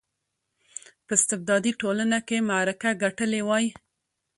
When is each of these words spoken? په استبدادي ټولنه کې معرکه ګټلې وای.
په 1.05 1.11
استبدادي 1.19 1.71
ټولنه 1.81 2.17
کې 2.27 2.45
معرکه 2.49 2.89
ګټلې 3.03 3.41
وای. 3.47 3.65